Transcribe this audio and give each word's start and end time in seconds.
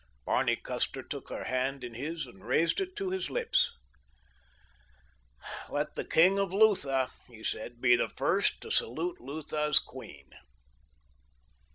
Barney 0.25 0.55
Custer 0.55 1.03
took 1.03 1.29
her 1.29 1.43
hand 1.43 1.83
in 1.83 1.93
his 1.93 2.25
and 2.25 2.43
raised 2.43 2.81
it 2.81 2.95
to 2.95 3.11
his 3.11 3.29
lips. 3.29 3.71
"Let 5.69 5.93
the 5.93 6.03
King 6.03 6.39
of 6.39 6.51
Lutha," 6.51 7.11
he 7.27 7.43
said, 7.43 7.79
"be 7.79 7.95
the 7.95 8.09
first 8.09 8.61
to 8.61 8.71
salute 8.71 9.21
Lutha's 9.21 9.77
queen." 9.77 10.31